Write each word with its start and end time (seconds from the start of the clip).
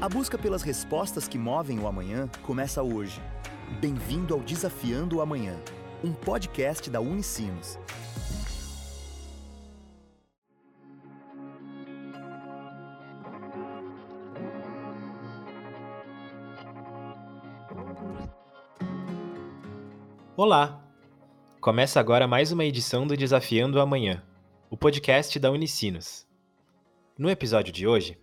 A 0.00 0.08
busca 0.08 0.38
pelas 0.38 0.62
respostas 0.62 1.28
que 1.28 1.36
movem 1.36 1.78
o 1.78 1.86
amanhã 1.86 2.26
começa 2.42 2.82
hoje. 2.82 3.20
Bem-vindo 3.82 4.32
ao 4.32 4.40
Desafiando 4.40 5.18
o 5.18 5.20
Amanhã, 5.20 5.54
um 6.02 6.10
podcast 6.10 6.88
da 6.88 7.02
Unicinos. 7.02 7.78
Olá! 20.34 20.82
Começa 21.60 22.00
agora 22.00 22.26
mais 22.26 22.50
uma 22.52 22.64
edição 22.64 23.06
do 23.06 23.14
Desafiando 23.18 23.76
o 23.76 23.82
Amanhã, 23.82 24.22
o 24.70 24.78
podcast 24.78 25.38
da 25.38 25.50
Unicinos. 25.50 26.26
No 27.18 27.28
episódio 27.28 27.70
de 27.70 27.86
hoje, 27.86 28.18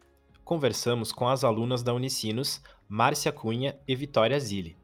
conversamos 0.48 1.12
com 1.12 1.28
as 1.28 1.44
alunas 1.44 1.84
da 1.84 1.94
Unicinos, 1.94 2.64
Márcia 2.88 3.34
Cunha 3.34 3.78
e 3.86 3.94
Vitória 3.94 4.40
Zilli, 4.40 4.78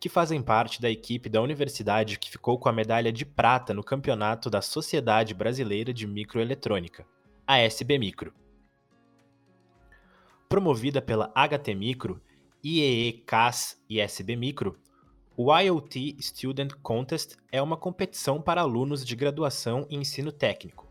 que 0.00 0.08
fazem 0.08 0.40
parte 0.40 0.80
da 0.80 0.90
equipe 0.90 1.28
da 1.28 1.42
universidade 1.42 2.18
que 2.18 2.30
ficou 2.30 2.58
com 2.58 2.70
a 2.70 2.72
medalha 2.72 3.12
de 3.12 3.26
prata 3.26 3.74
no 3.74 3.84
campeonato 3.84 4.48
da 4.48 4.62
Sociedade 4.62 5.34
Brasileira 5.34 5.92
de 5.92 6.06
Microeletrônica, 6.06 7.06
a 7.46 7.58
SB 7.58 7.98
Micro. 7.98 8.32
Promovida 10.48 11.02
pela 11.02 11.30
HT 11.34 11.74
Micro, 11.74 12.18
IEE 12.64 13.12
CAS 13.26 13.78
e 13.90 14.00
SB 14.00 14.36
Micro, 14.36 14.78
o 15.36 15.54
IoT 15.54 16.16
Student 16.18 16.72
Contest 16.82 17.36
é 17.52 17.60
uma 17.60 17.76
competição 17.76 18.40
para 18.40 18.62
alunos 18.62 19.04
de 19.04 19.14
graduação 19.14 19.86
e 19.90 19.96
ensino 19.96 20.32
técnico 20.32 20.89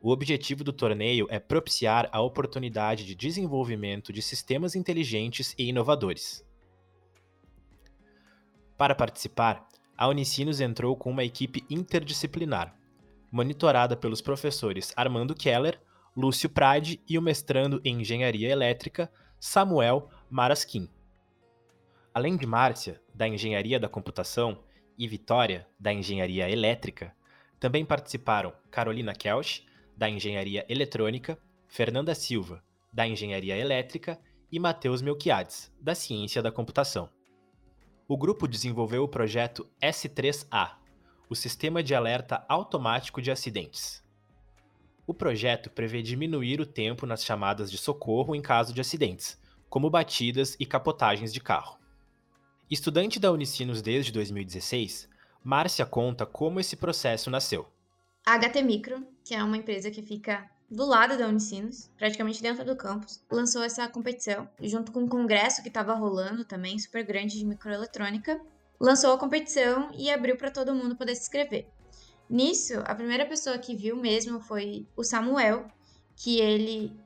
o 0.00 0.10
objetivo 0.10 0.64
do 0.64 0.72
torneio 0.72 1.26
é 1.30 1.38
propiciar 1.38 2.08
a 2.10 2.20
oportunidade 2.20 3.04
de 3.04 3.14
desenvolvimento 3.14 4.12
de 4.12 4.22
sistemas 4.22 4.74
inteligentes 4.74 5.54
e 5.58 5.68
inovadores. 5.68 6.44
Para 8.76 8.94
participar, 8.94 9.68
a 9.96 10.08
Unicinos 10.08 10.60
entrou 10.60 10.96
com 10.96 11.10
uma 11.10 11.24
equipe 11.24 11.64
interdisciplinar, 11.68 12.74
monitorada 13.30 13.94
pelos 13.94 14.22
professores 14.22 14.92
Armando 14.96 15.34
Keller, 15.34 15.78
Lúcio 16.16 16.48
Prade 16.48 17.00
e 17.06 17.18
o 17.18 17.22
mestrando 17.22 17.80
em 17.84 18.00
Engenharia 18.00 18.48
Elétrica, 18.48 19.12
Samuel 19.38 20.08
Maraskin. 20.30 20.88
Além 22.14 22.36
de 22.36 22.46
Márcia, 22.46 23.00
da 23.14 23.28
Engenharia 23.28 23.78
da 23.78 23.88
Computação, 23.88 24.64
e 25.00 25.08
Vitória, 25.08 25.66
da 25.78 25.90
Engenharia 25.90 26.50
Elétrica, 26.50 27.16
também 27.58 27.86
participaram 27.86 28.52
Carolina 28.70 29.14
Kelch, 29.14 29.66
da 30.00 30.08
Engenharia 30.08 30.64
Eletrônica, 30.66 31.38
Fernanda 31.68 32.14
Silva, 32.14 32.64
da 32.90 33.06
Engenharia 33.06 33.54
Elétrica 33.54 34.18
e 34.50 34.58
Matheus 34.58 35.02
Melquiades, 35.02 35.70
da 35.78 35.94
Ciência 35.94 36.40
da 36.40 36.50
Computação. 36.50 37.10
O 38.08 38.16
grupo 38.16 38.48
desenvolveu 38.48 39.04
o 39.04 39.08
projeto 39.08 39.68
S3A, 39.78 40.76
o 41.28 41.36
Sistema 41.36 41.82
de 41.82 41.94
Alerta 41.94 42.42
Automático 42.48 43.20
de 43.20 43.30
Acidentes. 43.30 44.02
O 45.06 45.12
projeto 45.12 45.68
prevê 45.68 46.00
diminuir 46.00 46.62
o 46.62 46.66
tempo 46.66 47.04
nas 47.04 47.22
chamadas 47.22 47.70
de 47.70 47.76
socorro 47.76 48.34
em 48.34 48.40
caso 48.40 48.72
de 48.72 48.80
acidentes, 48.80 49.38
como 49.68 49.90
batidas 49.90 50.56
e 50.58 50.64
capotagens 50.64 51.30
de 51.30 51.42
carro. 51.42 51.78
Estudante 52.70 53.20
da 53.20 53.30
Unicinos 53.30 53.82
desde 53.82 54.12
2016, 54.12 55.10
Márcia 55.44 55.84
conta 55.84 56.24
como 56.24 56.58
esse 56.58 56.74
processo 56.74 57.28
nasceu. 57.30 57.70
A 58.24 58.38
HT 58.38 58.62
Micro, 58.62 59.06
que 59.24 59.34
é 59.34 59.42
uma 59.42 59.56
empresa 59.56 59.90
que 59.90 60.02
fica 60.02 60.48
do 60.70 60.86
lado 60.86 61.18
da 61.18 61.26
Unicinos, 61.26 61.90
praticamente 61.96 62.42
dentro 62.42 62.64
do 62.64 62.76
campus, 62.76 63.20
lançou 63.30 63.62
essa 63.62 63.88
competição, 63.88 64.48
junto 64.60 64.92
com 64.92 65.00
um 65.00 65.08
congresso 65.08 65.62
que 65.62 65.68
estava 65.68 65.94
rolando 65.94 66.44
também, 66.44 66.78
super 66.78 67.04
grande 67.04 67.38
de 67.38 67.44
microeletrônica, 67.44 68.40
lançou 68.78 69.12
a 69.12 69.18
competição 69.18 69.90
e 69.94 70.10
abriu 70.10 70.36
para 70.36 70.50
todo 70.50 70.74
mundo 70.74 70.96
poder 70.96 71.16
se 71.16 71.22
inscrever. 71.22 71.66
Nisso, 72.28 72.74
a 72.84 72.94
primeira 72.94 73.26
pessoa 73.26 73.58
que 73.58 73.74
viu 73.74 73.96
mesmo 73.96 74.40
foi 74.40 74.86
o 74.96 75.02
Samuel, 75.02 75.66
que 76.14 76.38
ele 76.38 76.96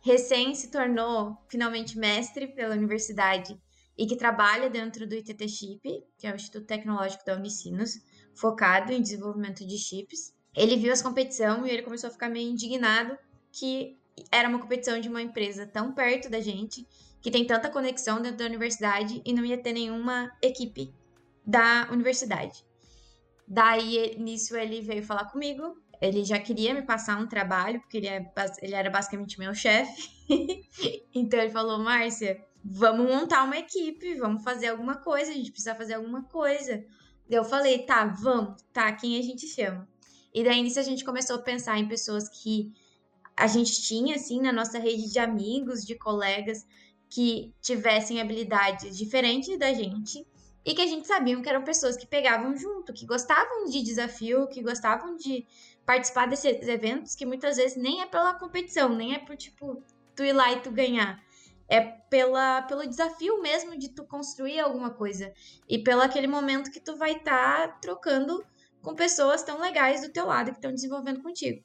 recém 0.00 0.54
se 0.54 0.70
tornou 0.70 1.36
finalmente 1.48 1.98
mestre 1.98 2.46
pela 2.46 2.76
universidade 2.76 3.60
e 3.96 4.06
que 4.06 4.16
trabalha 4.16 4.70
dentro 4.70 5.08
do 5.08 5.14
ITT 5.16 5.48
Chip, 5.48 6.04
que 6.16 6.26
é 6.26 6.32
o 6.32 6.36
Instituto 6.36 6.66
Tecnológico 6.66 7.24
da 7.24 7.34
Unicinos, 7.34 7.98
focado 8.32 8.92
em 8.92 9.02
desenvolvimento 9.02 9.66
de 9.66 9.76
chips. 9.76 10.37
Ele 10.58 10.76
viu 10.76 10.92
essa 10.92 11.02
competição 11.02 11.66
e 11.66 11.70
ele 11.70 11.82
começou 11.82 12.08
a 12.08 12.12
ficar 12.12 12.28
meio 12.28 12.50
indignado 12.50 13.16
que 13.52 13.98
era 14.30 14.48
uma 14.48 14.58
competição 14.58 15.00
de 15.00 15.08
uma 15.08 15.22
empresa 15.22 15.66
tão 15.66 15.92
perto 15.92 16.28
da 16.28 16.40
gente, 16.40 16.86
que 17.20 17.30
tem 17.30 17.46
tanta 17.46 17.70
conexão 17.70 18.20
dentro 18.20 18.38
da 18.38 18.44
universidade 18.44 19.22
e 19.24 19.32
não 19.32 19.44
ia 19.44 19.58
ter 19.58 19.72
nenhuma 19.72 20.30
equipe 20.42 20.92
da 21.46 21.88
universidade. 21.90 22.64
Daí, 23.46 24.16
nisso, 24.18 24.56
ele 24.56 24.80
veio 24.80 25.02
falar 25.02 25.24
comigo. 25.26 25.76
Ele 26.00 26.22
já 26.22 26.38
queria 26.38 26.74
me 26.74 26.82
passar 26.82 27.18
um 27.18 27.26
trabalho, 27.26 27.80
porque 27.80 27.96
ele, 27.96 28.06
é, 28.06 28.30
ele 28.62 28.74
era 28.74 28.90
basicamente 28.90 29.38
meu 29.38 29.54
chefe. 29.54 30.10
então, 31.14 31.40
ele 31.40 31.50
falou: 31.50 31.78
Márcia, 31.78 32.38
vamos 32.62 33.06
montar 33.06 33.42
uma 33.44 33.56
equipe, 33.56 34.14
vamos 34.14 34.44
fazer 34.44 34.68
alguma 34.68 34.96
coisa, 34.96 35.30
a 35.30 35.34
gente 35.34 35.50
precisa 35.50 35.74
fazer 35.74 35.94
alguma 35.94 36.22
coisa. 36.24 36.84
Eu 37.28 37.42
falei: 37.42 37.84
tá, 37.84 38.04
vamos, 38.04 38.62
tá, 38.72 38.92
quem 38.92 39.18
a 39.18 39.22
gente 39.22 39.46
chama? 39.48 39.88
E 40.32 40.44
daí 40.44 40.62
nisso 40.62 40.78
a 40.78 40.82
gente 40.82 41.04
começou 41.04 41.36
a 41.36 41.42
pensar 41.42 41.78
em 41.78 41.88
pessoas 41.88 42.28
que 42.28 42.72
a 43.36 43.46
gente 43.46 43.82
tinha, 43.82 44.16
assim, 44.16 44.40
na 44.40 44.52
nossa 44.52 44.78
rede 44.78 45.10
de 45.10 45.18
amigos, 45.18 45.84
de 45.84 45.94
colegas, 45.94 46.66
que 47.08 47.54
tivessem 47.62 48.20
habilidades 48.20 48.96
diferentes 48.96 49.58
da 49.58 49.72
gente 49.72 50.26
e 50.64 50.74
que 50.74 50.82
a 50.82 50.86
gente 50.86 51.06
sabia 51.06 51.40
que 51.40 51.48
eram 51.48 51.64
pessoas 51.64 51.96
que 51.96 52.06
pegavam 52.06 52.54
junto, 52.54 52.92
que 52.92 53.06
gostavam 53.06 53.64
de 53.64 53.80
desafio, 53.82 54.46
que 54.48 54.62
gostavam 54.62 55.16
de 55.16 55.46
participar 55.86 56.26
desses 56.26 56.68
eventos, 56.68 57.14
que 57.14 57.24
muitas 57.24 57.56
vezes 57.56 57.76
nem 57.76 58.02
é 58.02 58.06
pela 58.06 58.34
competição, 58.34 58.90
nem 58.90 59.14
é 59.14 59.18
por, 59.18 59.36
tipo, 59.36 59.82
tu 60.14 60.22
ir 60.22 60.34
lá 60.34 60.52
e 60.52 60.60
tu 60.60 60.70
ganhar. 60.70 61.22
É 61.66 61.80
pela, 61.80 62.62
pelo 62.62 62.86
desafio 62.86 63.40
mesmo 63.40 63.78
de 63.78 63.88
tu 63.88 64.04
construir 64.04 64.60
alguma 64.60 64.90
coisa. 64.90 65.32
E 65.66 65.78
pelo 65.78 66.02
aquele 66.02 66.26
momento 66.26 66.70
que 66.70 66.80
tu 66.80 66.96
vai 66.96 67.12
estar 67.12 67.68
tá 67.68 67.78
trocando 67.80 68.44
com 68.82 68.94
pessoas 68.94 69.42
tão 69.42 69.60
legais 69.60 70.02
do 70.02 70.10
teu 70.10 70.26
lado 70.26 70.50
que 70.50 70.58
estão 70.58 70.72
desenvolvendo 70.72 71.22
contigo. 71.22 71.62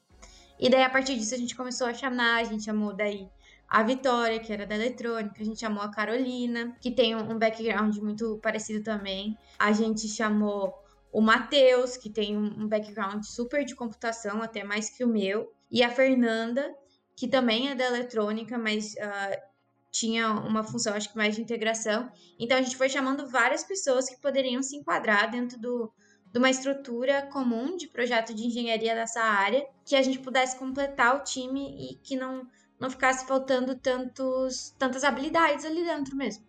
E 0.58 0.68
daí, 0.68 0.82
a 0.82 0.90
partir 0.90 1.16
disso, 1.16 1.34
a 1.34 1.38
gente 1.38 1.56
começou 1.56 1.86
a 1.86 1.94
chamar, 1.94 2.40
a 2.40 2.44
gente 2.44 2.64
chamou 2.64 2.94
daí 2.94 3.28
a 3.68 3.82
Vitória, 3.82 4.38
que 4.38 4.52
era 4.52 4.66
da 4.66 4.74
eletrônica, 4.74 5.40
a 5.40 5.44
gente 5.44 5.58
chamou 5.58 5.82
a 5.82 5.90
Carolina, 5.90 6.76
que 6.80 6.90
tem 6.90 7.16
um 7.16 7.38
background 7.38 7.96
muito 7.98 8.38
parecido 8.42 8.84
também. 8.84 9.36
A 9.58 9.72
gente 9.72 10.06
chamou 10.08 10.72
o 11.12 11.20
Matheus, 11.20 11.96
que 11.96 12.10
tem 12.10 12.36
um 12.36 12.68
background 12.68 13.22
super 13.24 13.64
de 13.64 13.74
computação, 13.74 14.42
até 14.42 14.64
mais 14.64 14.90
que 14.90 15.04
o 15.04 15.08
meu, 15.08 15.52
e 15.70 15.82
a 15.82 15.90
Fernanda, 15.90 16.74
que 17.16 17.28
também 17.28 17.70
é 17.70 17.74
da 17.74 17.84
eletrônica, 17.86 18.58
mas 18.58 18.94
uh, 18.94 19.54
tinha 19.90 20.28
uma 20.28 20.64
função, 20.64 20.94
acho 20.94 21.10
que 21.10 21.16
mais 21.16 21.36
de 21.36 21.40
integração. 21.40 22.10
Então 22.38 22.58
a 22.58 22.62
gente 22.62 22.76
foi 22.76 22.88
chamando 22.88 23.28
várias 23.28 23.62
pessoas 23.62 24.08
que 24.08 24.20
poderiam 24.20 24.60
se 24.60 24.76
enquadrar 24.76 25.30
dentro 25.30 25.58
do, 25.58 25.92
de 26.34 26.38
uma 26.38 26.50
estrutura 26.50 27.22
comum 27.32 27.76
de 27.76 27.86
projeto 27.86 28.34
de 28.34 28.44
engenharia 28.44 28.92
dessa 28.92 29.22
área, 29.22 29.64
que 29.86 29.94
a 29.94 30.02
gente 30.02 30.18
pudesse 30.18 30.58
completar 30.58 31.14
o 31.14 31.22
time 31.22 31.76
e 31.78 31.94
que 31.94 32.16
não, 32.16 32.44
não 32.76 32.90
ficasse 32.90 33.24
faltando 33.24 33.76
tantos, 33.76 34.74
tantas 34.76 35.04
habilidades 35.04 35.64
ali 35.64 35.84
dentro 35.84 36.16
mesmo. 36.16 36.44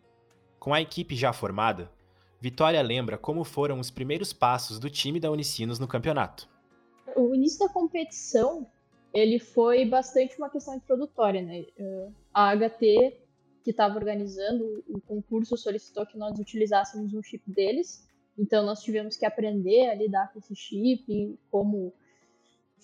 Com 0.59 0.73
a 0.73 0.81
equipe 0.81 1.15
já 1.15 1.31
formada, 1.31 1.91
Vitória 2.41 2.81
lembra 2.81 3.15
como 3.15 3.43
foram 3.43 3.79
os 3.79 3.91
primeiros 3.91 4.33
passos 4.33 4.79
do 4.79 4.89
time 4.89 5.19
da 5.19 5.29
Unicinos 5.29 5.77
no 5.77 5.87
campeonato. 5.87 6.49
O 7.15 7.35
início 7.35 7.59
da 7.59 7.71
competição 7.71 8.65
ele 9.13 9.37
foi 9.37 9.85
bastante 9.85 10.35
uma 10.39 10.49
questão 10.49 10.73
introdutória, 10.73 11.43
né? 11.43 11.63
A 12.33 12.55
HT 12.55 13.19
que 13.63 13.69
estava 13.69 13.95
organizando 13.95 14.83
o 14.87 14.99
concurso 15.01 15.55
solicitou 15.55 16.07
que 16.07 16.17
nós 16.17 16.39
utilizássemos 16.39 17.13
um 17.13 17.21
chip 17.21 17.43
deles 17.51 18.04
então 18.37 18.65
nós 18.65 18.81
tivemos 18.81 19.15
que 19.15 19.25
aprender 19.25 19.89
a 19.89 19.95
lidar 19.95 20.31
com 20.31 20.39
esse 20.39 20.55
chip, 20.55 21.39
como 21.49 21.93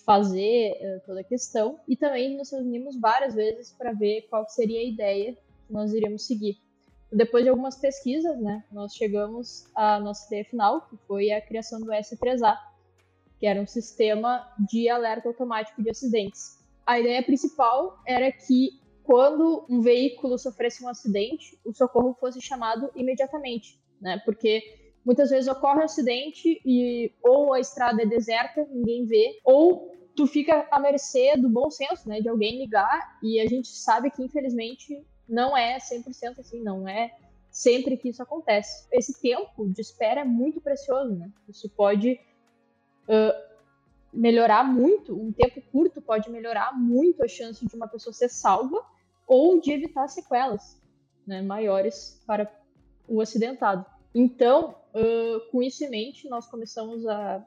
fazer 0.04 0.72
uh, 0.72 1.06
toda 1.06 1.20
a 1.20 1.24
questão. 1.24 1.78
E 1.86 1.96
também 1.96 2.36
nos 2.36 2.50
reunimos 2.50 2.98
várias 2.98 3.34
vezes 3.34 3.72
para 3.72 3.92
ver 3.92 4.22
qual 4.28 4.48
seria 4.48 4.80
a 4.80 4.84
ideia 4.84 5.34
que 5.66 5.72
nós 5.72 5.92
iríamos 5.92 6.26
seguir. 6.26 6.58
Depois 7.12 7.44
de 7.44 7.50
algumas 7.50 7.76
pesquisas, 7.76 8.40
né, 8.40 8.64
nós 8.72 8.94
chegamos 8.94 9.66
à 9.74 10.00
nossa 10.00 10.26
ideia 10.28 10.44
final, 10.46 10.88
que 10.88 10.96
foi 11.06 11.30
a 11.30 11.42
criação 11.42 11.78
do 11.80 11.92
S3A, 11.92 12.56
que 13.38 13.46
era 13.46 13.60
um 13.60 13.66
sistema 13.66 14.48
de 14.70 14.88
alerta 14.88 15.28
automático 15.28 15.82
de 15.82 15.90
acidentes. 15.90 16.58
A 16.86 16.98
ideia 16.98 17.22
principal 17.22 18.00
era 18.06 18.32
que 18.32 18.80
quando 19.02 19.66
um 19.68 19.80
veículo 19.80 20.38
sofresse 20.38 20.82
um 20.82 20.88
acidente, 20.88 21.58
o 21.64 21.74
socorro 21.74 22.14
fosse 22.18 22.40
chamado 22.40 22.90
imediatamente, 22.94 23.78
né? 24.00 24.20
Porque 24.24 24.81
Muitas 25.04 25.30
vezes 25.30 25.48
ocorre 25.48 25.80
um 25.80 25.84
acidente 25.84 26.60
e 26.64 27.12
ou 27.22 27.52
a 27.52 27.60
estrada 27.60 28.02
é 28.02 28.06
deserta, 28.06 28.66
ninguém 28.70 29.04
vê, 29.04 29.40
ou 29.44 29.90
tu 30.14 30.26
fica 30.26 30.66
à 30.70 30.78
mercê 30.78 31.36
do 31.36 31.48
bom 31.48 31.70
senso, 31.70 32.08
né, 32.08 32.20
de 32.20 32.28
alguém 32.28 32.58
ligar, 32.58 33.18
e 33.22 33.40
a 33.40 33.46
gente 33.46 33.68
sabe 33.68 34.10
que 34.10 34.22
infelizmente 34.22 35.04
não 35.28 35.56
é 35.56 35.78
100% 35.78 36.38
assim, 36.38 36.62
não 36.62 36.86
é 36.86 37.16
sempre 37.50 37.96
que 37.96 38.08
isso 38.08 38.22
acontece. 38.22 38.86
Esse 38.92 39.20
tempo 39.20 39.68
de 39.68 39.80
espera 39.80 40.20
é 40.20 40.24
muito 40.24 40.60
precioso, 40.60 41.14
né? 41.14 41.30
Isso 41.48 41.68
pode 41.68 42.20
uh, 43.08 43.52
melhorar 44.12 44.64
muito, 44.64 45.14
um 45.14 45.32
tempo 45.32 45.60
curto 45.72 46.00
pode 46.00 46.30
melhorar 46.30 46.76
muito 46.78 47.24
a 47.24 47.28
chance 47.28 47.66
de 47.66 47.74
uma 47.74 47.88
pessoa 47.88 48.12
ser 48.12 48.28
salva 48.28 48.84
ou 49.26 49.60
de 49.60 49.72
evitar 49.72 50.08
sequelas 50.08 50.80
né, 51.26 51.40
maiores 51.40 52.22
para 52.26 52.50
o 53.08 53.20
acidentado. 53.20 53.84
Então, 54.14 54.76
uh, 54.94 55.40
com 55.50 55.62
isso 55.62 55.84
em 55.84 55.90
mente, 55.90 56.28
nós 56.28 56.46
começamos 56.46 57.06
a, 57.06 57.44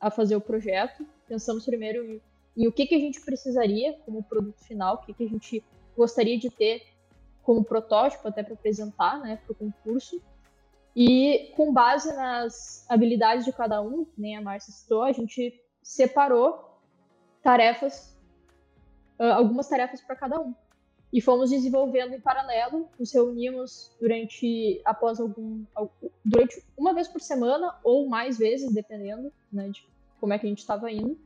a 0.00 0.10
fazer 0.10 0.36
o 0.36 0.40
projeto. 0.40 1.06
Pensamos 1.26 1.64
primeiro 1.64 2.04
em, 2.04 2.22
em 2.56 2.66
o 2.66 2.72
que, 2.72 2.86
que 2.86 2.94
a 2.94 2.98
gente 2.98 3.20
precisaria 3.20 3.94
como 4.04 4.22
produto 4.22 4.62
final, 4.64 4.94
o 4.94 4.98
que, 4.98 5.12
que 5.12 5.24
a 5.24 5.28
gente 5.28 5.64
gostaria 5.96 6.38
de 6.38 6.50
ter 6.50 6.82
como 7.42 7.64
protótipo 7.64 8.28
até 8.28 8.42
para 8.42 8.54
apresentar 8.54 9.18
né, 9.20 9.36
para 9.36 9.52
o 9.52 9.54
concurso. 9.54 10.22
E 10.94 11.52
com 11.56 11.72
base 11.72 12.12
nas 12.14 12.84
habilidades 12.88 13.44
de 13.44 13.52
cada 13.52 13.80
um, 13.80 14.06
nem 14.16 14.36
a 14.36 14.40
Márcia 14.40 14.72
citou, 14.72 15.02
a 15.02 15.12
gente 15.12 15.60
separou 15.82 16.80
tarefas, 17.42 18.16
algumas 19.16 19.68
tarefas 19.68 20.00
para 20.00 20.16
cada 20.16 20.40
um. 20.40 20.54
E 21.12 21.20
fomos 21.20 21.50
desenvolvendo 21.50 22.14
em 22.14 22.20
paralelo, 22.20 22.88
nos 22.98 23.12
reunimos 23.12 23.96
durante, 23.98 24.80
após 24.84 25.18
algum, 25.18 25.64
durante 26.22 26.62
uma 26.76 26.92
vez 26.92 27.08
por 27.08 27.20
semana 27.20 27.74
ou 27.82 28.08
mais 28.08 28.36
vezes, 28.38 28.72
dependendo 28.74 29.32
né, 29.50 29.70
de 29.70 29.86
como 30.20 30.32
é 30.34 30.38
que 30.38 30.46
a 30.46 30.48
gente 30.48 30.58
estava 30.58 30.90
indo, 30.92 31.18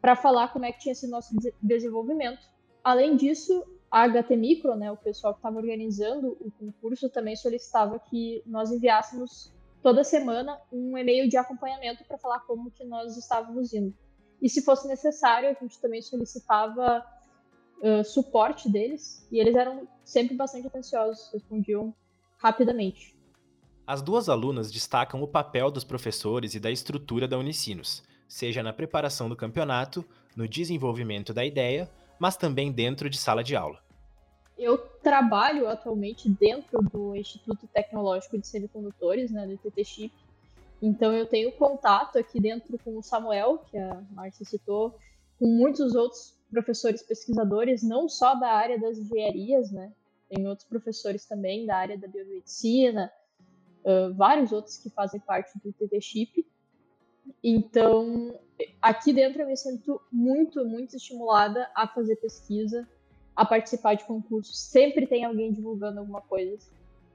para 0.00 0.14
falar 0.14 0.52
como 0.52 0.64
é 0.64 0.72
que 0.72 0.80
tinha 0.80 0.94
sido 0.94 1.10
nosso 1.10 1.34
desenvolvimento. 1.60 2.46
Além 2.82 3.16
disso, 3.16 3.64
a 3.90 4.06
HT 4.08 4.36
Micro, 4.36 4.76
né, 4.76 4.92
o 4.92 4.96
pessoal 4.96 5.32
que 5.32 5.38
estava 5.38 5.56
organizando 5.56 6.36
o 6.40 6.50
concurso, 6.52 7.08
também 7.08 7.34
solicitava 7.34 7.98
que 7.98 8.42
nós 8.46 8.70
enviássemos 8.70 9.52
toda 9.82 10.04
semana 10.04 10.60
um 10.72 10.96
e-mail 10.96 11.28
de 11.28 11.36
acompanhamento 11.36 12.04
para 12.04 12.18
falar 12.18 12.40
como 12.40 12.70
que 12.70 12.84
nós 12.84 13.16
estávamos 13.16 13.72
indo. 13.72 13.94
E 14.40 14.48
se 14.48 14.62
fosse 14.62 14.86
necessário, 14.86 15.48
a 15.48 15.52
gente 15.54 15.80
também 15.80 16.02
solicitava 16.02 17.04
uh, 17.80 18.04
suporte 18.04 18.70
deles, 18.70 19.26
e 19.30 19.38
eles 19.38 19.54
eram 19.54 19.88
sempre 20.04 20.36
bastante 20.36 20.66
atenciosos, 20.66 21.30
respondiam 21.32 21.94
rapidamente. 22.38 23.14
As 23.86 24.00
duas 24.00 24.28
alunas 24.28 24.70
destacam 24.70 25.22
o 25.22 25.28
papel 25.28 25.70
dos 25.70 25.84
professores 25.84 26.54
e 26.54 26.60
da 26.60 26.70
estrutura 26.70 27.28
da 27.28 27.38
Unicinos, 27.38 28.02
seja 28.26 28.62
na 28.62 28.72
preparação 28.72 29.28
do 29.28 29.36
campeonato, 29.36 30.04
no 30.34 30.48
desenvolvimento 30.48 31.34
da 31.34 31.44
ideia, 31.44 31.90
mas 32.18 32.36
também 32.36 32.72
dentro 32.72 33.10
de 33.10 33.18
sala 33.18 33.44
de 33.44 33.54
aula. 33.54 33.84
Eu 34.56 34.78
trabalho 34.78 35.68
atualmente 35.68 36.28
dentro 36.28 36.80
do 36.82 37.14
Instituto 37.16 37.66
Tecnológico 37.66 38.38
de 38.38 38.46
Semicondutores, 38.46 39.30
né, 39.30 39.46
do 39.46 39.52
ITT 39.52 39.84
Chip. 39.84 40.14
Então 40.80 41.12
eu 41.12 41.26
tenho 41.26 41.50
contato 41.52 42.18
aqui 42.18 42.40
dentro 42.40 42.78
com 42.78 42.96
o 42.96 43.02
Samuel, 43.02 43.58
que 43.70 43.76
a 43.76 44.02
Márcia 44.10 44.44
citou, 44.44 44.96
com 45.38 45.46
muitos 45.46 45.94
outros 45.94 46.34
professores 46.54 47.02
pesquisadores, 47.02 47.82
não 47.82 48.08
só 48.08 48.34
da 48.36 48.48
área 48.52 48.78
das 48.78 48.96
engenharias, 48.96 49.72
né? 49.72 49.92
Tem 50.28 50.46
outros 50.46 50.66
professores 50.68 51.26
também 51.26 51.66
da 51.66 51.76
área 51.76 51.98
da 51.98 52.06
biomedicina, 52.06 53.12
uh, 53.84 54.14
vários 54.14 54.52
outros 54.52 54.78
que 54.78 54.88
fazem 54.88 55.20
parte 55.20 55.52
do 55.58 55.68
ITT 55.68 56.00
Chip. 56.00 56.46
Então, 57.42 58.38
aqui 58.80 59.12
dentro 59.12 59.42
eu 59.42 59.46
me 59.46 59.56
sinto 59.56 60.00
muito, 60.12 60.64
muito 60.64 60.96
estimulada 60.96 61.68
a 61.74 61.88
fazer 61.88 62.16
pesquisa, 62.16 62.88
a 63.34 63.44
participar 63.44 63.94
de 63.94 64.04
concursos. 64.04 64.58
Sempre 64.58 65.06
tem 65.06 65.24
alguém 65.24 65.52
divulgando 65.52 66.00
alguma 66.00 66.20
coisa. 66.20 66.56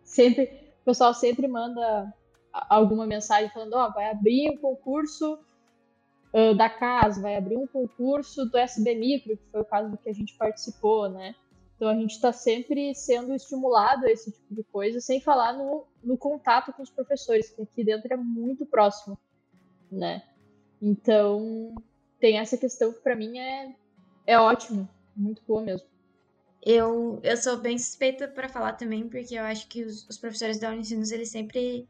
Sempre, 0.04 0.44
o 0.82 0.86
pessoal 0.86 1.14
sempre 1.14 1.48
manda 1.48 2.14
alguma 2.52 3.06
mensagem 3.06 3.50
falando, 3.52 3.74
ó, 3.74 3.88
oh, 3.88 3.94
vai 3.94 4.12
abrir 4.12 4.50
um 4.50 4.58
concurso 4.58 5.40
uh, 6.34 6.56
da 6.56 6.70
casa, 6.70 7.22
vai 7.22 7.36
abrir 7.36 7.58
um 7.58 7.68
concurso 7.68 8.46
do 8.46 8.58
SB 8.58 8.96
Micro, 8.96 9.38
que 9.38 9.52
foi 9.52 9.62
o 9.62 9.66
caso 9.66 9.90
do 9.90 9.98
que 9.98 10.10
a 10.10 10.14
gente 10.14 10.36
participou, 10.36 11.10
né? 11.10 11.36
Então 11.76 11.88
a 11.88 11.96
gente 11.96 12.12
está 12.12 12.34
sempre 12.34 12.94
sendo 12.94 13.34
estimulado 13.34 14.06
a 14.06 14.12
esse 14.12 14.32
tipo 14.32 14.54
de 14.54 14.64
coisa, 14.64 15.00
sem 15.00 15.22
falar 15.22 15.54
no, 15.54 15.86
no 16.04 16.18
contato 16.18 16.74
com 16.74 16.84
os 16.84 16.90
professores, 16.90 17.50
que 17.50 17.62
aqui 17.62 17.84
dentro 17.86 18.14
é 18.14 18.18
muito 18.18 18.66
próximo, 18.66 19.18
né? 19.90 20.24
Então 20.82 21.74
tem 22.20 22.38
essa 22.38 22.58
questão 22.58 22.92
que 22.92 23.00
para 23.00 23.16
mim 23.16 23.40
é, 23.40 23.74
é 24.28 24.38
ótimo, 24.38 24.90
muito 25.16 25.42
boa 25.48 25.62
mesmo. 25.62 25.88
Eu, 26.62 27.22
eu 27.24 27.38
sou 27.38 27.58
bem 27.58 27.78
suspeita 27.78 28.28
para 28.28 28.50
falar 28.50 28.74
também, 28.74 29.08
porque 29.08 29.36
eu 29.36 29.44
acho 29.44 29.68
que 29.70 29.84
os, 29.84 30.06
os 30.10 30.18
professores 30.18 30.60
da 30.60 30.72
Unicinos, 30.72 31.12
eles 31.12 31.30
sempre, 31.30 31.88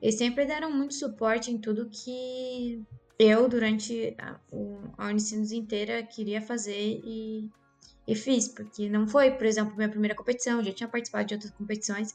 eles 0.00 0.16
sempre 0.16 0.44
deram 0.46 0.70
muito 0.70 0.94
suporte 0.94 1.50
em 1.50 1.58
tudo 1.58 1.90
que 1.90 2.80
eu, 3.18 3.48
durante 3.48 4.14
a, 4.18 4.38
a 4.98 5.08
Unicinos 5.08 5.52
inteira, 5.52 6.02
queria 6.02 6.42
fazer 6.42 7.00
e, 7.04 7.50
e 8.06 8.14
fiz, 8.14 8.48
porque 8.48 8.88
não 8.88 9.08
foi, 9.08 9.30
por 9.30 9.46
exemplo, 9.46 9.76
minha 9.76 9.88
primeira 9.88 10.14
competição, 10.14 10.62
já 10.62 10.72
tinha 10.72 10.88
participado 10.88 11.26
de 11.26 11.34
outras 11.34 11.52
competições, 11.52 12.14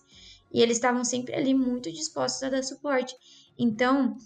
e 0.53 0.61
eles 0.61 0.77
estavam 0.77 1.03
sempre 1.03 1.33
ali 1.33 1.53
muito 1.53 1.91
dispostos 1.91 2.43
a 2.43 2.49
dar 2.49 2.63
suporte. 2.63 3.15
Então, 3.57 4.17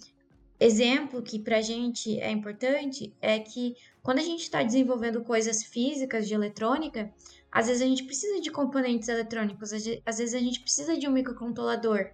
exemplo 0.60 1.22
que 1.22 1.40
pra 1.40 1.62
gente 1.62 2.20
é 2.20 2.32
importante 2.32 3.14
é 3.22 3.40
que 3.40 3.76
quando 4.02 4.20
a 4.20 4.24
gente 4.24 4.42
está 4.42 4.64
desenvolvendo 4.64 5.24
coisas 5.24 5.64
físicas 5.64 6.28
de 6.28 6.34
eletrônica, 6.34 7.12
às 7.52 7.68
vezes 7.68 7.82
a 7.82 7.86
gente 7.86 8.04
precisa 8.04 8.42
de 8.42 8.52
componentes 8.52 9.08
eletrônicos, 9.08 9.72
às 9.74 10.18
vezes 10.18 10.34
a 10.34 10.40
gente 10.40 10.60
precisa 10.60 10.98
de 10.98 11.08
um 11.08 11.12
microcontrolador, 11.12 12.12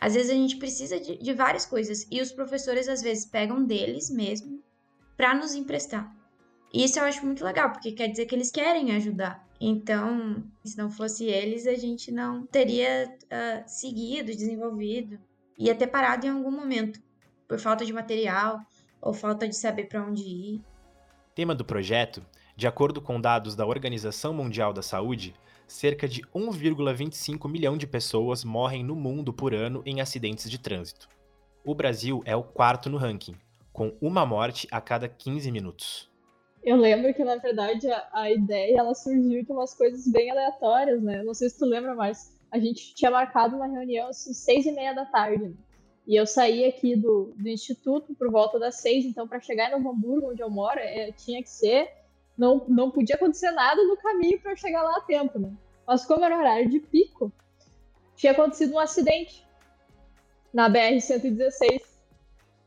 às 0.00 0.14
vezes 0.14 0.30
a 0.30 0.34
gente 0.34 0.56
precisa 0.56 0.98
de, 0.98 1.18
de 1.18 1.32
várias 1.34 1.66
coisas. 1.66 2.06
E 2.10 2.20
os 2.20 2.32
professores 2.32 2.88
às 2.88 3.02
vezes 3.02 3.26
pegam 3.26 3.62
deles 3.64 4.08
mesmo 4.10 4.62
para 5.16 5.34
nos 5.34 5.54
emprestar. 5.54 6.10
E 6.72 6.84
isso 6.84 6.98
eu 6.98 7.04
acho 7.04 7.26
muito 7.26 7.44
legal, 7.44 7.70
porque 7.70 7.92
quer 7.92 8.08
dizer 8.08 8.26
que 8.26 8.34
eles 8.34 8.50
querem 8.50 8.92
ajudar. 8.92 9.46
Então, 9.60 10.42
se 10.64 10.78
não 10.78 10.88
fosse 10.88 11.24
eles, 11.24 11.66
a 11.66 11.74
gente 11.74 12.10
não 12.10 12.46
teria 12.46 13.14
uh, 13.24 13.62
seguido, 13.66 14.28
desenvolvido, 14.28 15.18
ia 15.58 15.74
ter 15.74 15.88
parado 15.88 16.26
em 16.26 16.30
algum 16.30 16.50
momento, 16.50 17.00
por 17.46 17.58
falta 17.58 17.84
de 17.84 17.92
material 17.92 18.60
ou 19.02 19.12
falta 19.12 19.46
de 19.46 19.56
saber 19.56 19.84
para 19.84 20.02
onde 20.02 20.22
ir. 20.22 20.64
Tema 21.34 21.54
do 21.54 21.64
projeto 21.64 22.24
de 22.56 22.66
acordo 22.66 23.00
com 23.00 23.18
dados 23.18 23.56
da 23.56 23.64
Organização 23.64 24.34
Mundial 24.34 24.70
da 24.70 24.82
Saúde, 24.82 25.34
cerca 25.70 26.08
de 26.08 26.22
1,25 26.34 27.48
milhão 27.48 27.76
de 27.76 27.86
pessoas 27.86 28.44
morrem 28.44 28.82
no 28.82 28.96
mundo 28.96 29.32
por 29.32 29.54
ano 29.54 29.82
em 29.86 30.00
acidentes 30.00 30.50
de 30.50 30.58
trânsito. 30.58 31.08
O 31.64 31.74
Brasil 31.74 32.22
é 32.24 32.34
o 32.34 32.42
quarto 32.42 32.90
no 32.90 32.96
ranking, 32.96 33.36
com 33.72 33.96
uma 34.00 34.26
morte 34.26 34.66
a 34.70 34.80
cada 34.80 35.08
15 35.08 35.50
minutos. 35.52 36.10
Eu 36.62 36.76
lembro 36.76 37.14
que, 37.14 37.24
na 37.24 37.36
verdade, 37.36 37.90
a, 37.90 38.08
a 38.12 38.30
ideia 38.30 38.78
ela 38.78 38.94
surgiu 38.94 39.44
de 39.44 39.52
umas 39.52 39.72
coisas 39.72 40.06
bem 40.10 40.30
aleatórias, 40.30 41.02
né? 41.02 41.22
Não 41.22 41.32
sei 41.32 41.48
se 41.48 41.58
tu 41.58 41.64
lembra, 41.64 41.94
mas 41.94 42.38
a 42.50 42.58
gente 42.58 42.94
tinha 42.94 43.10
marcado 43.10 43.56
uma 43.56 43.66
reunião 43.66 44.08
assim, 44.08 44.34
seis 44.34 44.66
e 44.66 44.72
meia 44.72 44.92
da 44.92 45.06
tarde. 45.06 45.44
Né? 45.44 45.54
E 46.06 46.16
eu 46.16 46.26
saí 46.26 46.64
aqui 46.64 46.96
do, 46.96 47.32
do 47.36 47.48
instituto 47.48 48.14
por 48.14 48.30
volta 48.30 48.58
das 48.58 48.76
seis, 48.76 49.04
então 49.04 49.28
para 49.28 49.40
chegar 49.40 49.70
Novo 49.70 49.90
Hamburgo, 49.90 50.30
onde 50.30 50.42
eu 50.42 50.50
moro, 50.50 50.78
é, 50.80 51.12
tinha 51.12 51.42
que 51.42 51.48
ser 51.48 51.88
não, 52.40 52.64
não 52.68 52.90
podia 52.90 53.16
acontecer 53.16 53.50
nada 53.50 53.84
no 53.84 53.98
caminho 53.98 54.40
para 54.40 54.52
eu 54.52 54.56
chegar 54.56 54.82
lá 54.82 54.96
a 54.96 55.02
tempo, 55.02 55.38
né? 55.38 55.52
Mas 55.86 56.06
como 56.06 56.24
era 56.24 56.38
horário 56.38 56.70
de 56.70 56.80
pico, 56.80 57.30
tinha 58.16 58.32
acontecido 58.32 58.72
um 58.72 58.78
acidente 58.78 59.46
na 60.50 60.70
BR-116. 60.70 61.82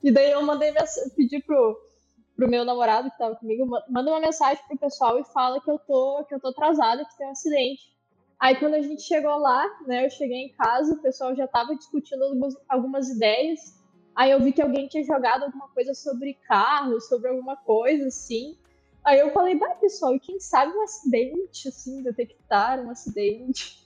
E 0.03 0.12
daí 0.12 0.30
eu 0.30 0.44
mandei 0.44 0.72
pedir 1.15 1.44
pro, 1.44 1.75
pro 2.36 2.48
meu 2.48 2.63
namorado 2.63 3.10
que 3.10 3.18
tava 3.18 3.36
comigo, 3.36 3.65
manda 3.89 4.12
uma 4.12 4.20
mensagem 4.20 4.63
pro 4.68 4.77
pessoal 4.77 5.20
e 5.20 5.25
fala 5.25 5.60
que 5.60 5.72
eu 5.72 5.80
tô, 5.80 6.24
que 6.25 6.36
eu 6.36 6.39
tô 6.39 6.50
atrasada, 6.50 7.03
que 7.06 7.18
tem 7.18 7.25
um 7.25 7.32
acidente. 7.32 7.92
Aí 8.39 8.56
quando 8.58 8.75
a 8.75 8.82
gente 8.82 9.01
chegou 9.01 9.38
lá, 9.38 9.65
né, 9.88 10.06
eu 10.06 10.10
cheguei 10.12 10.38
em 10.38 10.53
casa, 10.53 10.94
o 10.94 11.01
pessoal 11.01 11.36
já 11.36 11.48
tava 11.48 11.75
discutindo 11.75 12.24
algumas, 12.24 12.53
algumas 12.70 13.10
ideias. 13.10 13.60
Aí 14.15 14.30
eu 14.30 14.39
vi 14.39 14.51
que 14.51 14.62
alguém 14.62 14.88
tinha 14.88 15.03
jogado 15.03 15.46
alguma 15.46 15.68
coisa 15.70 15.96
sobre 15.96 16.36
carro, 16.48 17.01
sobre 17.01 17.30
alguma 17.30 17.56
coisa 17.56 18.06
assim. 18.06 18.56
Aí 19.03 19.19
eu 19.19 19.31
falei, 19.31 19.57
vai 19.57 19.75
pessoal, 19.77 20.15
e 20.15 20.19
quem 20.19 20.39
sabe 20.39 20.72
um 20.74 20.81
acidente, 20.81 21.67
assim, 21.67 22.01
detectar 22.01 22.79
um 22.79 22.89
acidente. 22.89 23.83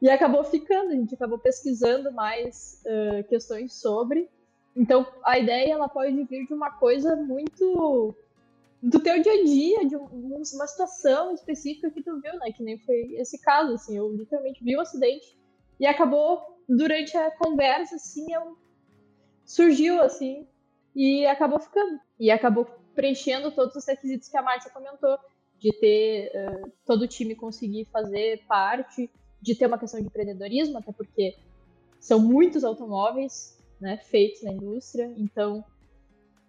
E 0.00 0.08
acabou 0.08 0.44
ficando, 0.44 0.92
a 0.92 0.94
gente 0.94 1.14
acabou 1.14 1.38
pesquisando 1.38 2.12
mais 2.12 2.82
uh, 2.84 3.24
questões 3.28 3.74
sobre. 3.74 4.28
Então, 4.76 5.06
a 5.24 5.38
ideia 5.38 5.72
ela 5.72 5.88
pode 5.88 6.22
vir 6.24 6.46
de 6.46 6.54
uma 6.54 6.70
coisa 6.70 7.16
muito 7.16 8.14
do 8.80 9.00
teu 9.00 9.20
dia 9.20 9.32
a 9.32 9.44
dia, 9.44 9.86
de 9.86 9.96
uma 9.96 10.66
situação 10.66 11.32
específica 11.34 11.90
que 11.90 12.02
tu 12.02 12.20
viu, 12.20 12.32
né? 12.38 12.52
Que 12.52 12.62
nem 12.62 12.78
foi 12.78 13.14
esse 13.14 13.40
caso, 13.40 13.74
assim, 13.74 13.96
eu 13.96 14.12
literalmente 14.12 14.62
vi 14.62 14.76
um 14.76 14.80
acidente 14.80 15.36
e 15.80 15.86
acabou 15.86 16.40
durante 16.68 17.16
a 17.16 17.30
conversa, 17.30 17.96
assim, 17.96 18.32
eu 18.32 18.56
surgiu 19.44 20.00
assim 20.02 20.46
e 20.94 21.26
acabou 21.26 21.58
ficando. 21.58 21.98
E 22.18 22.30
acabou 22.30 22.66
preenchendo 22.98 23.52
todos 23.52 23.76
os 23.76 23.86
requisitos 23.86 24.28
que 24.28 24.36
a 24.36 24.42
Márcia 24.42 24.72
comentou, 24.72 25.16
de 25.56 25.72
ter 25.78 26.32
uh, 26.34 26.72
todo 26.84 27.02
o 27.02 27.06
time 27.06 27.36
conseguir 27.36 27.84
fazer 27.92 28.44
parte 28.48 29.08
de 29.40 29.54
ter 29.54 29.66
uma 29.66 29.78
questão 29.78 30.00
de 30.00 30.06
empreendedorismo, 30.06 30.78
até 30.78 30.90
porque 30.90 31.36
são 32.00 32.18
muitos 32.18 32.64
automóveis 32.64 33.56
né, 33.80 33.98
feitos 33.98 34.42
na 34.42 34.50
indústria, 34.50 35.14
então 35.16 35.64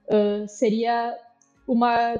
uh, 0.06 0.48
seria 0.48 1.16
uma 1.68 2.20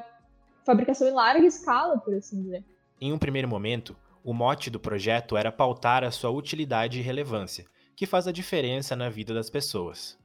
fabricação 0.64 1.08
em 1.08 1.12
larga 1.12 1.44
escala, 1.44 1.98
por 1.98 2.14
assim 2.14 2.40
dizer. 2.40 2.64
Em 3.00 3.12
um 3.12 3.18
primeiro 3.18 3.48
momento, 3.48 3.96
o 4.22 4.32
mote 4.32 4.70
do 4.70 4.78
projeto 4.78 5.36
era 5.36 5.50
pautar 5.50 6.04
a 6.04 6.10
sua 6.12 6.30
utilidade 6.30 7.00
e 7.00 7.02
relevância, 7.02 7.66
que 7.96 8.06
faz 8.06 8.28
a 8.28 8.32
diferença 8.32 8.94
na 8.94 9.08
vida 9.08 9.34
das 9.34 9.50
pessoas. 9.50 10.16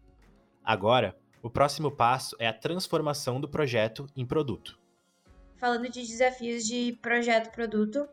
Agora, 0.63 1.15
o 1.45 1.49
próximo 1.51 1.91
passo 1.91 2.35
é 2.39 2.47
a 2.47 2.53
transformação 2.53 3.39
do 3.39 3.47
projeto 3.47 4.07
em 4.15 4.25
produto. 4.25 4.79
Falando 5.57 5.87
de 5.87 6.01
desafios 6.01 6.65
de 6.65 6.97
projeto-produto, 7.03 8.09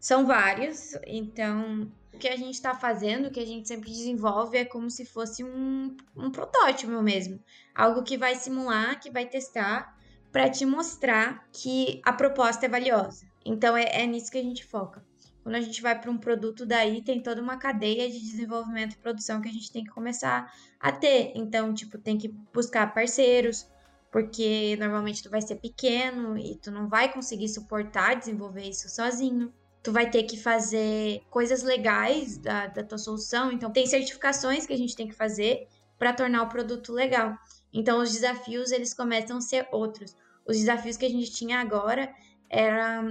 são 0.00 0.26
vários, 0.26 0.98
então 1.06 1.88
o 2.12 2.18
que 2.18 2.26
a 2.26 2.34
gente 2.34 2.54
está 2.54 2.74
fazendo, 2.74 3.28
o 3.28 3.30
que 3.30 3.38
a 3.38 3.46
gente 3.46 3.68
sempre 3.68 3.88
desenvolve 3.88 4.58
é 4.58 4.64
como 4.64 4.90
se 4.90 5.04
fosse 5.04 5.44
um, 5.44 5.96
um 6.16 6.28
protótipo 6.28 7.00
mesmo. 7.00 7.38
Algo 7.72 8.02
que 8.02 8.18
vai 8.18 8.34
simular, 8.34 8.98
que 8.98 9.12
vai 9.12 9.26
testar, 9.26 9.96
para 10.32 10.50
te 10.50 10.66
mostrar 10.66 11.48
que 11.52 12.00
a 12.04 12.12
proposta 12.12 12.66
é 12.66 12.68
valiosa. 12.68 13.24
Então 13.46 13.76
é, 13.76 14.02
é 14.02 14.06
nisso 14.08 14.32
que 14.32 14.38
a 14.38 14.42
gente 14.42 14.64
foca. 14.64 15.06
Quando 15.42 15.56
a 15.56 15.60
gente 15.60 15.82
vai 15.82 15.98
para 15.98 16.10
um 16.10 16.16
produto, 16.16 16.64
daí 16.64 17.02
tem 17.02 17.20
toda 17.20 17.42
uma 17.42 17.56
cadeia 17.56 18.08
de 18.08 18.20
desenvolvimento 18.20 18.94
e 18.94 18.98
produção 18.98 19.40
que 19.40 19.48
a 19.48 19.52
gente 19.52 19.72
tem 19.72 19.82
que 19.82 19.90
começar 19.90 20.52
a 20.78 20.92
ter. 20.92 21.32
Então, 21.34 21.74
tipo, 21.74 21.98
tem 21.98 22.16
que 22.16 22.28
buscar 22.28 22.94
parceiros, 22.94 23.66
porque 24.10 24.76
normalmente 24.78 25.22
tu 25.22 25.30
vai 25.30 25.42
ser 25.42 25.56
pequeno 25.56 26.38
e 26.38 26.56
tu 26.56 26.70
não 26.70 26.88
vai 26.88 27.12
conseguir 27.12 27.48
suportar 27.48 28.14
desenvolver 28.14 28.68
isso 28.68 28.88
sozinho. 28.88 29.52
Tu 29.82 29.90
vai 29.90 30.08
ter 30.08 30.22
que 30.22 30.36
fazer 30.36 31.22
coisas 31.28 31.64
legais 31.64 32.38
da, 32.38 32.68
da 32.68 32.84
tua 32.84 32.98
solução. 32.98 33.50
Então, 33.50 33.72
tem 33.72 33.84
certificações 33.84 34.64
que 34.64 34.72
a 34.72 34.78
gente 34.78 34.94
tem 34.94 35.08
que 35.08 35.14
fazer 35.14 35.66
para 35.98 36.12
tornar 36.12 36.44
o 36.44 36.48
produto 36.48 36.92
legal. 36.92 37.36
Então, 37.72 38.00
os 38.00 38.12
desafios, 38.12 38.70
eles 38.70 38.94
começam 38.94 39.38
a 39.38 39.40
ser 39.40 39.66
outros. 39.72 40.16
Os 40.46 40.56
desafios 40.56 40.96
que 40.96 41.06
a 41.06 41.10
gente 41.10 41.32
tinha 41.32 41.60
agora 41.60 42.14
era 42.48 43.02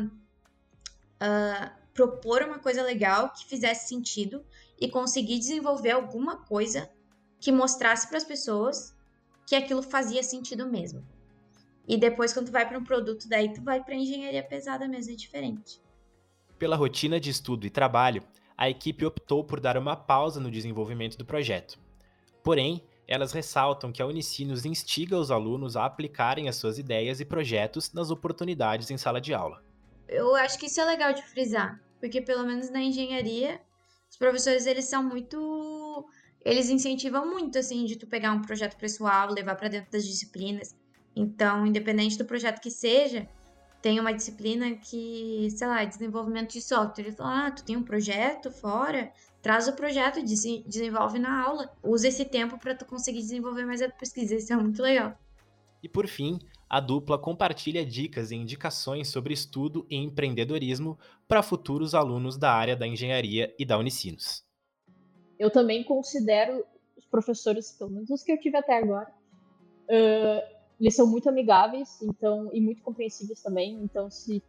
uh, 1.21 1.80
propor 1.93 2.43
uma 2.43 2.59
coisa 2.59 2.83
legal 2.83 3.31
que 3.31 3.45
fizesse 3.45 3.87
sentido 3.87 4.43
e 4.79 4.89
conseguir 4.89 5.37
desenvolver 5.37 5.91
alguma 5.91 6.37
coisa 6.37 6.89
que 7.39 7.51
mostrasse 7.51 8.07
para 8.07 8.17
as 8.17 8.23
pessoas 8.23 8.95
que 9.45 9.55
aquilo 9.55 9.81
fazia 9.81 10.23
sentido 10.23 10.67
mesmo. 10.67 11.05
E 11.87 11.97
depois, 11.97 12.31
quando 12.33 12.47
tu 12.47 12.51
vai 12.51 12.67
para 12.67 12.77
um 12.77 12.83
produto, 12.83 13.27
daí 13.27 13.51
tu 13.51 13.61
vai 13.61 13.83
para 13.83 13.95
engenharia 13.95 14.43
pesada 14.43 14.87
mesmo, 14.87 15.11
é 15.11 15.15
diferente. 15.15 15.81
Pela 16.57 16.75
rotina 16.75 17.19
de 17.19 17.29
estudo 17.29 17.65
e 17.65 17.69
trabalho, 17.69 18.23
a 18.55 18.69
equipe 18.69 19.05
optou 19.05 19.43
por 19.43 19.59
dar 19.59 19.75
uma 19.77 19.95
pausa 19.95 20.39
no 20.39 20.51
desenvolvimento 20.51 21.17
do 21.17 21.25
projeto. 21.25 21.79
Porém, 22.43 22.83
elas 23.07 23.33
ressaltam 23.33 23.91
que 23.91 24.01
a 24.01 24.05
Unicinos 24.05 24.65
instiga 24.65 25.17
os 25.17 25.31
alunos 25.31 25.75
a 25.75 25.85
aplicarem 25.85 26.47
as 26.47 26.55
suas 26.55 26.77
ideias 26.77 27.19
e 27.19 27.25
projetos 27.25 27.91
nas 27.91 28.09
oportunidades 28.09 28.89
em 28.89 28.97
sala 28.97 29.19
de 29.19 29.33
aula. 29.33 29.61
Eu 30.11 30.35
acho 30.35 30.59
que 30.59 30.65
isso 30.65 30.79
é 30.79 30.85
legal 30.85 31.13
de 31.13 31.23
frisar, 31.23 31.81
porque 31.99 32.21
pelo 32.21 32.45
menos 32.45 32.69
na 32.69 32.81
engenharia, 32.81 33.59
os 34.09 34.17
professores 34.17 34.65
eles 34.65 34.85
são 34.85 35.01
muito 35.01 36.05
eles 36.43 36.69
incentivam 36.69 37.29
muito 37.29 37.57
assim 37.57 37.85
de 37.85 37.95
tu 37.95 38.07
pegar 38.07 38.31
um 38.31 38.41
projeto 38.41 38.77
pessoal, 38.77 39.31
levar 39.31 39.55
para 39.55 39.69
dentro 39.69 39.91
das 39.91 40.05
disciplinas. 40.05 40.75
Então, 41.15 41.65
independente 41.65 42.17
do 42.17 42.25
projeto 42.25 42.59
que 42.59 42.71
seja, 42.71 43.27
tem 43.81 43.99
uma 43.99 44.13
disciplina 44.13 44.75
que, 44.75 45.47
sei 45.51 45.67
lá, 45.67 45.81
é 45.81 45.85
desenvolvimento 45.85 46.53
de 46.53 46.61
software. 46.61 47.05
Ele 47.05 47.15
fala, 47.15 47.47
ah, 47.47 47.51
tu 47.51 47.63
tem 47.63 47.77
um 47.77 47.83
projeto 47.83 48.51
fora, 48.51 49.11
traz 49.41 49.67
o 49.67 49.73
projeto, 49.73 50.23
desenvolve 50.23 51.19
na 51.19 51.43
aula. 51.43 51.71
Usa 51.83 52.07
esse 52.07 52.25
tempo 52.25 52.57
para 52.57 52.75
tu 52.75 52.85
conseguir 52.85 53.19
desenvolver 53.19 53.65
mais 53.65 53.81
a 53.81 53.89
pesquisa. 53.89 54.35
Isso 54.35 54.51
é 54.51 54.55
muito 54.55 54.81
legal. 54.81 55.17
E 55.83 55.89
por 55.89 56.07
fim, 56.07 56.39
a 56.71 56.79
dupla 56.79 57.19
compartilha 57.19 57.85
dicas 57.85 58.31
e 58.31 58.35
indicações 58.37 59.09
sobre 59.09 59.33
estudo 59.33 59.85
e 59.89 59.97
empreendedorismo 59.97 60.97
para 61.27 61.43
futuros 61.43 61.93
alunos 61.93 62.37
da 62.37 62.49
área 62.53 62.77
da 62.77 62.87
engenharia 62.87 63.53
e 63.59 63.65
da 63.65 63.77
Unicinos. 63.77 64.45
Eu 65.37 65.51
também 65.51 65.83
considero 65.83 66.63
os 66.95 67.05
professores, 67.05 67.73
pelo 67.73 67.91
menos 67.91 68.09
os 68.09 68.23
que 68.23 68.31
eu 68.31 68.39
tive 68.39 68.55
até 68.55 68.77
agora, 68.77 69.11
uh, 69.89 70.55
eles 70.79 70.95
são 70.95 71.05
muito 71.05 71.27
amigáveis, 71.27 72.01
então 72.01 72.49
e 72.53 72.61
muito 72.61 72.81
compreensíveis 72.81 73.41
também. 73.41 73.73
Então, 73.83 74.09
se 74.09 74.41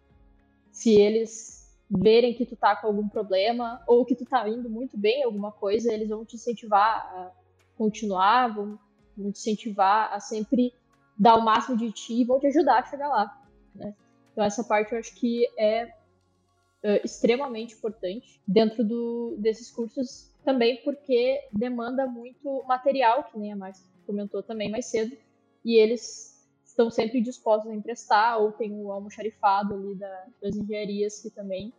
se 0.71 0.93
eles 0.93 1.77
verem 1.91 2.35
que 2.35 2.47
tu 2.47 2.55
tá 2.55 2.77
com 2.77 2.87
algum 2.87 3.09
problema 3.09 3.83
ou 3.85 4.05
que 4.05 4.15
tu 4.15 4.25
tá 4.25 4.49
indo 4.49 4.71
muito 4.71 4.97
bem 4.97 5.23
em 5.23 5.25
alguma 5.25 5.51
coisa, 5.51 5.93
eles 5.93 6.09
vão 6.09 6.25
te 6.25 6.37
incentivar 6.37 7.05
a 7.05 7.33
continuar, 7.77 8.55
vão, 8.55 8.79
vão 9.17 9.33
te 9.33 9.41
incentivar 9.41 10.13
a 10.13 10.21
sempre 10.21 10.73
dar 11.19 11.37
o 11.37 11.45
máximo 11.45 11.77
de 11.77 11.91
ti 11.93 12.21
e 12.21 12.25
vão 12.25 12.41
te 12.41 12.47
ajudar 12.47 12.79
a 12.79 12.85
chegar 12.85 13.09
lá. 13.09 13.43
Né? 13.75 13.95
Então 14.33 14.45
essa 14.45 14.65
parte 14.65 14.93
eu 14.93 14.99
acho 14.99 15.15
que 15.15 15.47
é 15.59 15.85
uh, 15.85 17.05
extremamente 17.05 17.75
importante 17.75 18.41
dentro 18.47 18.85
do, 18.85 19.37
desses 19.39 19.71
cursos 19.71 20.33
também 20.45 20.83
porque 20.83 21.41
demanda 21.53 22.07
muito 22.07 22.65
material, 22.67 23.25
que 23.25 23.39
nem 23.39 23.53
a 23.53 23.57
Márcia 23.57 23.87
comentou 24.07 24.43
também 24.43 24.71
mais 24.71 24.87
cedo, 24.87 25.17
e 25.65 25.77
eles 25.77 26.33
estão 26.65 26.91
sempre 26.91 27.21
dispostos 27.21 27.71
a 27.71 27.75
emprestar, 27.75 28.41
ou 28.41 28.51
tem 28.53 28.73
o 28.83 28.91
almoxarifado 28.91 29.75
ali 29.75 29.95
da, 29.95 30.27
das 30.41 30.57
engenharias 30.57 31.21
que 31.21 31.31
também 31.31 31.73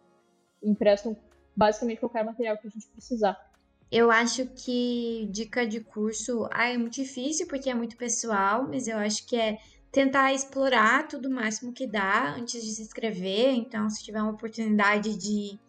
emprestam 0.61 1.17
basicamente 1.55 1.99
qualquer 1.99 2.23
material 2.23 2.57
que 2.57 2.67
a 2.67 2.69
gente 2.69 2.87
precisar. 2.87 3.52
Eu 3.95 4.09
acho 4.09 4.47
que 4.47 5.29
dica 5.31 5.67
de 5.67 5.79
curso 5.79 6.49
ah, 6.51 6.67
é 6.67 6.75
muito 6.75 6.95
difícil 6.95 7.45
porque 7.45 7.69
é 7.69 7.75
muito 7.75 7.95
pessoal, 7.95 8.67
mas 8.67 8.87
eu 8.87 8.97
acho 8.97 9.23
que 9.27 9.35
é 9.35 9.59
tentar 9.91 10.33
explorar 10.33 11.07
tudo 11.07 11.29
o 11.29 11.31
máximo 11.31 11.71
que 11.71 11.85
dá 11.85 12.33
antes 12.33 12.63
de 12.63 12.71
se 12.71 12.81
inscrever. 12.81 13.53
Então, 13.53 13.87
se 13.91 14.03
tiver 14.03 14.19
uma 14.19 14.31
oportunidade 14.31 15.15
de 15.15 15.59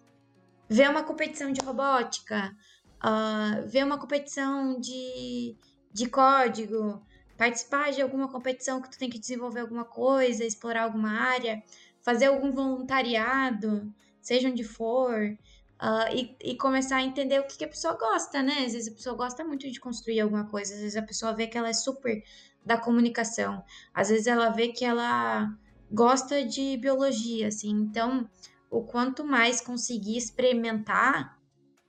ver 0.67 0.89
uma 0.89 1.03
competição 1.03 1.53
de 1.53 1.61
robótica, 1.61 2.57
uh, 3.05 3.69
ver 3.69 3.85
uma 3.85 3.99
competição 3.99 4.81
de, 4.81 5.55
de 5.93 6.09
código, 6.09 7.03
participar 7.37 7.93
de 7.93 8.01
alguma 8.01 8.27
competição 8.27 8.81
que 8.81 8.91
tu 8.91 8.99
tem 8.99 9.11
que 9.11 9.19
desenvolver 9.19 9.61
alguma 9.61 9.85
coisa, 9.85 10.47
explorar 10.47 10.85
alguma 10.85 11.11
área, 11.11 11.63
fazer 12.01 12.25
algum 12.25 12.51
voluntariado, 12.53 13.93
seja 14.23 14.49
onde 14.49 14.65
for, 14.65 15.37
uh, 15.81 16.15
e, 16.15 16.37
e, 16.43 16.57
começar 16.57 16.97
a 16.97 17.03
entender 17.03 17.41
o 17.41 17.47
que, 17.47 17.59
que, 17.59 17.65
a 17.65 17.69
pessoa 17.69 17.95
gosta, 17.95 18.43
né? 18.43 18.65
Às 18.67 18.73
vezes 18.73 18.89
a 18.89 18.95
pessoa 18.95 19.17
gosta 19.17 19.45
muito 19.45 19.71
de 19.71 19.81
construir 19.81 20.21
alguma 20.21 20.47
coisa, 20.47 20.75
às 20.75 20.81
vezes 20.81 20.97
a 20.97 21.03
pessoa 21.03 21.33
vê 21.33 21.47
que 21.47 21.59
ela 21.59 21.69
é 21.69 21.73
super 21.73 22.23
da 22.65 22.79
comunicação, 22.79 23.63
às 23.93 24.09
vezes 24.09 24.27
ela 24.27 24.51
vê 24.51 24.69
que 24.69 24.85
ela 24.85 25.53
gosta 25.91 26.45
de 26.45 26.77
biologia, 26.79 27.49
assim. 27.49 27.71
Então, 27.71 28.29
o 28.71 28.83
quanto 28.83 29.25
mais 29.25 29.61
conseguir 29.61 30.17
experimentar 30.17 31.39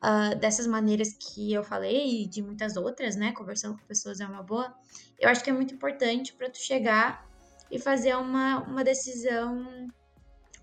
uh, 0.03 0.37
dessas 0.37 0.67
maneiras 0.67 1.13
que 1.13 1.53
eu 1.53 1.63
falei 1.63 2.23
e 2.23 2.27
de 2.27 2.41
muitas 2.41 2.75
outras, 2.75 3.15
né? 3.15 3.31
Conversando 3.31 3.77
com 3.77 3.85
pessoas 3.85 4.19
é 4.19 4.27
uma 4.27 4.43
boa. 4.43 4.73
Eu 5.19 5.29
acho 5.29 5.43
que 5.43 5.49
é 5.49 5.53
muito 5.53 5.73
importante 5.73 6.33
para 6.33 6.49
tu 6.49 6.57
chegar 6.57 7.25
e 7.71 7.79
fazer 7.79 8.15
uma, 8.15 8.59
uma 8.63 8.83
decisão 8.83 9.87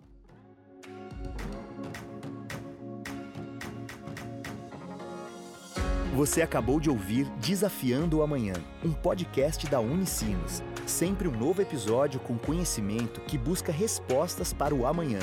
Você 6.17 6.41
acabou 6.41 6.79
de 6.79 6.89
ouvir 6.89 7.29
Desafiando 7.39 8.17
o 8.17 8.23
Amanhã, 8.23 8.55
um 8.83 8.91
podcast 8.91 9.67
da 9.67 9.79
Unicinos. 9.79 10.63
Sempre 10.87 11.27
um 11.27 11.31
novo 11.31 11.61
episódio 11.61 12.19
com 12.19 12.39
conhecimento 12.39 13.21
que 13.21 13.37
busca 13.37 13.71
respostas 13.71 14.51
para 14.51 14.73
o 14.73 14.87
amanhã. 14.87 15.19